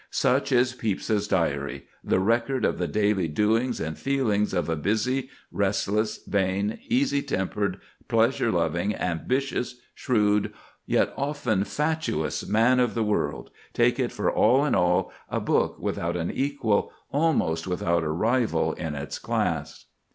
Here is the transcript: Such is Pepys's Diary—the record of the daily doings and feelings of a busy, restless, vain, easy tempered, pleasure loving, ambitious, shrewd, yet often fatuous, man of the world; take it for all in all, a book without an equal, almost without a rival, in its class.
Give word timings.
Such 0.09 0.51
is 0.51 0.73
Pepys's 0.73 1.27
Diary—the 1.27 2.19
record 2.19 2.65
of 2.65 2.79
the 2.79 2.87
daily 2.87 3.27
doings 3.27 3.79
and 3.79 3.95
feelings 3.95 4.51
of 4.51 4.67
a 4.67 4.75
busy, 4.75 5.29
restless, 5.51 6.17
vain, 6.25 6.79
easy 6.87 7.21
tempered, 7.21 7.79
pleasure 8.07 8.51
loving, 8.51 8.95
ambitious, 8.95 9.75
shrewd, 9.93 10.51
yet 10.87 11.13
often 11.15 11.63
fatuous, 11.65 12.47
man 12.47 12.79
of 12.79 12.95
the 12.95 13.03
world; 13.03 13.51
take 13.73 13.99
it 13.99 14.11
for 14.11 14.31
all 14.31 14.65
in 14.65 14.73
all, 14.73 15.11
a 15.29 15.39
book 15.39 15.77
without 15.77 16.17
an 16.17 16.31
equal, 16.31 16.91
almost 17.11 17.67
without 17.67 18.01
a 18.03 18.09
rival, 18.09 18.73
in 18.73 18.95
its 18.95 19.19
class. 19.19 19.85